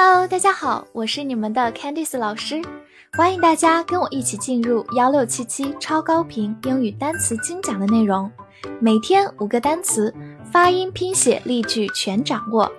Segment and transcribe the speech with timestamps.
[0.00, 2.62] Hello，大家好，我是你们的 Candice 老师，
[3.14, 8.30] 欢迎大家跟我一起进入幺六七七超高频英语单词精讲的内容，
[8.80, 10.14] 每天五个单词，
[10.52, 12.70] 发音、拼写、例句全掌握，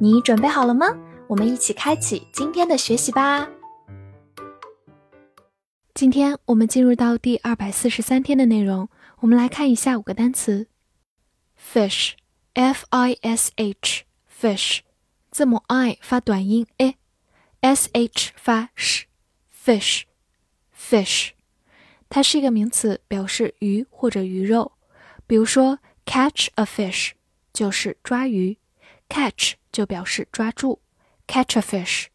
[0.00, 0.86] 你准备好了吗？
[1.26, 3.46] 我们一起开启今天的学习吧。
[5.92, 8.88] 今天我们进入到第二百四十三天的内容，
[9.20, 10.68] 我们来看一下五个单词
[11.74, 14.78] ：fish，f i s h，fish。
[15.32, 21.30] 字母 i 发短音 a，s h 发 sh，fish，fish，
[22.10, 24.72] 它是一个名词，表示鱼或者鱼肉。
[25.26, 27.12] 比如说，catch a fish
[27.50, 28.58] 就是抓鱼
[29.08, 30.82] ，catch 就表示抓住
[31.26, 32.08] ，catch a fish。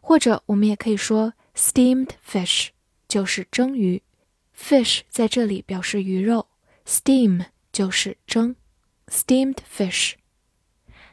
[0.00, 2.68] 或者我们也可以说 steamed fish
[3.06, 4.02] 就是蒸鱼
[4.56, 6.48] ，fish 在这里表示鱼肉
[6.86, 8.56] ，steam 就是蒸
[9.08, 10.14] ，steamed fish。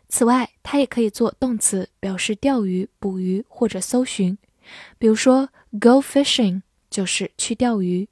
[0.09, 4.37] 此外，它也可以做动词，表示钓鱼、捕鱼或者搜寻。
[4.97, 8.07] 比如说，go fishing 就是去钓鱼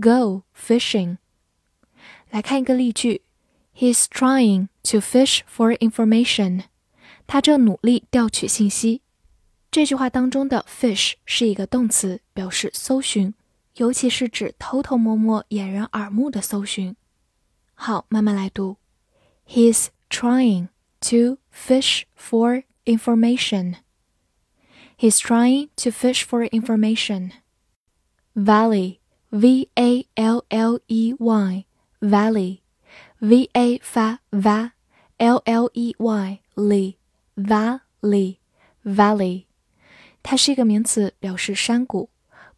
[0.00, 1.18] ，go fishing。
[2.30, 3.22] 来看一个例句
[3.76, 6.64] ：He's trying to fish for information。
[7.26, 9.02] 他正努力调取信息。
[9.70, 13.32] 这句话当中的 fish 是一个动词，表示搜寻，
[13.76, 16.94] 尤其是指偷偷摸摸、掩人耳目的搜寻。
[17.74, 18.76] 好，慢慢来读
[19.48, 20.68] ：He's trying。
[21.01, 23.77] to fish for information.
[24.97, 27.31] He's trying to fish for information.
[28.35, 28.99] Valley,
[29.31, 31.65] V A L L E Y,
[32.01, 32.61] valley,
[33.19, 34.71] V A 发 va,
[35.17, 36.97] L L E Y 里
[37.35, 38.37] valley,
[38.83, 39.45] valley，
[40.23, 42.09] 它是一个名词，表示山谷。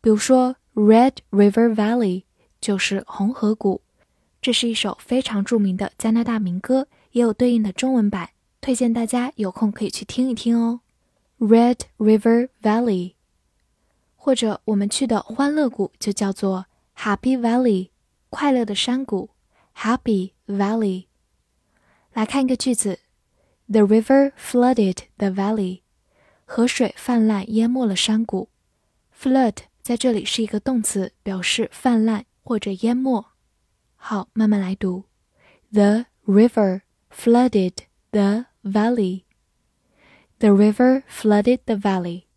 [0.01, 2.23] 比如说，Red River Valley
[2.61, 3.81] 就是红河谷。
[4.41, 8.30] 这是一首非常着名的加拿大民歌， 也有对应的中文版。
[8.60, 10.80] 推荐大家有空可以去听一听哦。
[11.38, 13.14] Red River Valley，
[14.16, 16.66] 或者我们去的欢乐谷就叫做
[16.96, 17.90] Happy Valley，
[18.30, 19.30] 快乐的山谷
[19.76, 21.06] Happy Valley。
[22.14, 23.00] 来看一个句子
[23.66, 25.82] ：The river flooded the valley，
[26.46, 28.48] 河水泛滥淹没了山谷。
[29.14, 33.26] Flood 在这里是一个动词，表示泛滥或者淹没。
[33.96, 35.04] 好，慢慢来读
[35.70, 36.80] ：The river
[37.13, 39.25] flooded the valley.
[40.39, 42.27] The river flooded the valley.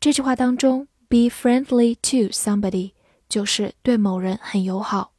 [0.01, 0.89] 这句话当中。
[1.08, 2.94] Be friendly to somebody
[3.30, 5.14] 就是对某人很友好。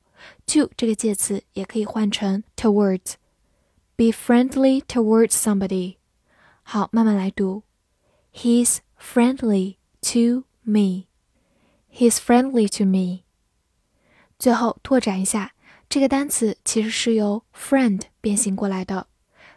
[0.46, 5.96] To 这个介词也可以换成 towards。Be friendly towards somebody。
[6.62, 7.62] 好，慢慢来读。
[8.32, 11.04] He's friendly to me.
[11.92, 13.22] He's friendly to me.
[14.38, 15.52] 最后拓展一下，
[15.88, 19.06] 这个单词其实是由 friend 变形过来的。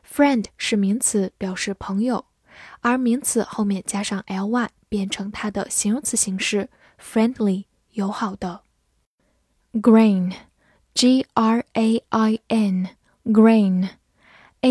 [0.07, 2.25] Friend 是名词，表示朋友，
[2.81, 4.69] 而名词后面加上 ly。
[4.92, 6.68] 变成它的形容词形式
[7.00, 8.60] ，friendly，友好的。
[9.72, 13.96] grain，g r a i n，grain，a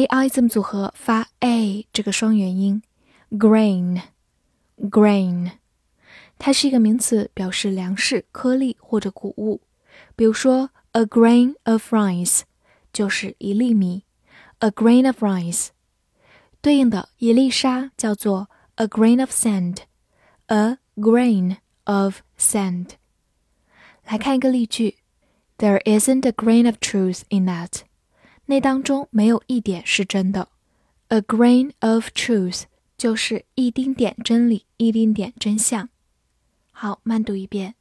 [0.06, 2.84] i 字母组合发 a 这个双元音
[3.32, 4.04] ，grain，grain，
[6.38, 9.62] 它是一个名词，表示粮食、颗粒或者谷物。
[10.16, 12.42] 比如说，a grain of rice
[12.94, 14.04] 就是一粒米
[14.60, 15.70] ，a grain of rice。
[16.62, 19.78] 对应的一粒沙叫做 a grain of sand。
[20.51, 22.91] a grain of sand。
[24.05, 24.97] 来看一个例句：
[25.59, 27.81] There isn't a grain of truth in that。
[28.47, 30.49] 那当中没有一点是真的。
[31.09, 32.65] A grain of truth
[32.97, 35.89] 就是一丁点真理，一丁点真相。
[36.73, 37.75] 好，慢读一遍：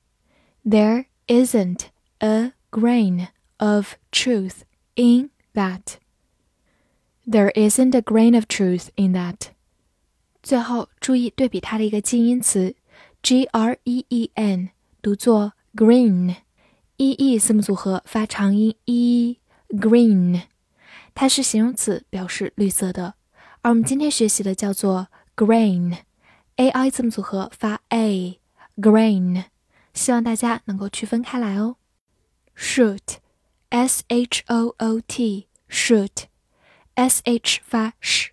[0.64, 1.86] There isn't
[2.20, 3.28] a grain
[3.58, 4.62] of truth
[4.96, 5.98] in that.
[7.28, 9.50] There isn't a grain of truth in that.
[10.43, 12.75] 最后注意对比它的一个近音词
[13.23, 14.71] ，g r e e n，
[15.03, 20.45] 读作 green，e e 字母组合发长音 e，green，
[21.15, 23.15] 它是形容词，表示绿色的。
[23.61, 29.45] 而我们今天学习的叫做 grain，a i 字母组合发 a，grain。
[29.93, 31.77] 希望大家能够区分开来哦。
[32.57, 38.31] shoot，s h o o t，shoot，s h 发 sh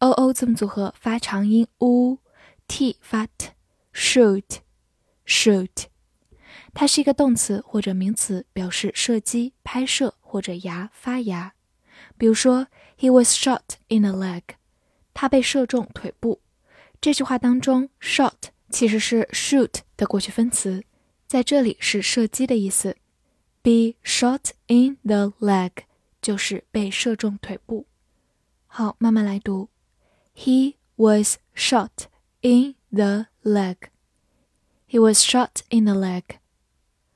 [0.00, 5.68] oo 字母组合发长音 u，t 发 t，shoot，shoot。
[6.72, 11.52] 它是一个动词或者名词，表示射击、拍摄或者牙发芽。
[12.16, 12.68] 比如说
[12.98, 14.42] ，He was shot in the leg，
[15.12, 16.40] 他被射中腿部。
[17.00, 20.84] 这句话当中，shot 其实是 shoot 的过去分词，
[21.26, 22.96] 在这里是射击的意思。
[23.62, 25.72] Be shot in the leg
[26.22, 27.86] 就是被射中腿部。
[28.66, 29.69] 好，慢慢来读。
[30.39, 32.07] He was shot
[32.41, 33.89] in the leg.
[34.87, 36.23] He was shot in the leg.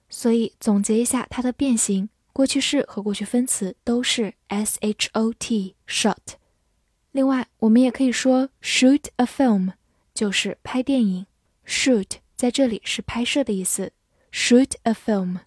[0.09, 6.35] 所以总结一下，它的变形，过去式和过去分词都是 s h o t shot。
[7.11, 9.73] 另外，我们也可以说 shoot a film，
[10.13, 11.25] 就是拍电影。
[11.65, 13.93] shoot 在这里是拍摄的意思，
[14.31, 15.39] shoot a film。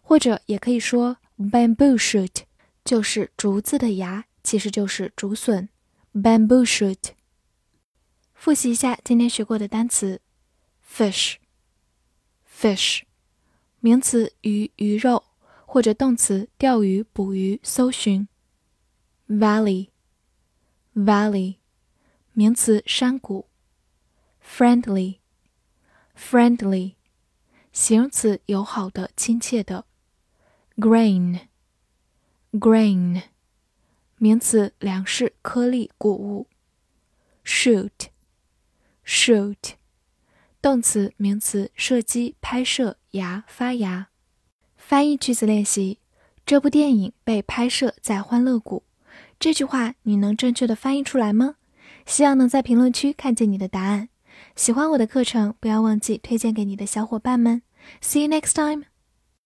[0.00, 2.42] 或者也可以说 bamboo shoot，
[2.84, 5.68] 就是竹子的芽，其实就是竹笋。
[6.12, 7.10] bamboo shoot。
[8.34, 10.20] 复习一下今天学过的单词，
[10.86, 13.02] fish，fish。
[13.80, 15.24] 名词鱼、鱼肉，
[15.66, 18.26] 或者动词钓鱼、捕鱼、搜寻。
[19.28, 21.56] Valley，valley，
[22.32, 23.48] 名词山谷。
[24.42, 26.94] Friendly，friendly，
[27.72, 29.86] 形容词友好的、亲切的。
[30.76, 33.22] Grain，grain，
[34.19, 36.47] 名词粮食、颗粒、谷物。
[37.45, 37.95] Shoot，shoot。
[40.61, 44.09] 动词、名词，射击、拍摄、芽、发芽。
[44.75, 45.99] 翻译句子练习：
[46.45, 48.83] 这部电影被拍摄在欢乐谷。
[49.39, 51.55] 这句话你能正确的翻译出来吗？
[52.05, 54.09] 希望能在评论区看见你的答案。
[54.57, 57.61] 喜欢我的课程，不要忘记推荐给你的小伙伴们。
[58.01, 58.88] See you next time.